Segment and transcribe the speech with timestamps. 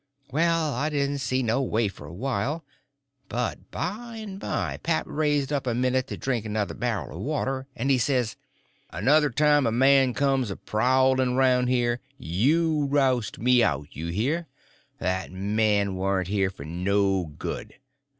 [0.31, 2.65] Well, I didn't see no way for a while,
[3.29, 7.67] but by and by pap raised up a minute to drink another barrel of water,
[7.75, 8.35] and he says:
[8.89, 14.47] "Another time a man comes a prowling round here you roust me out, you hear?
[14.97, 17.75] That man warn't here for no good.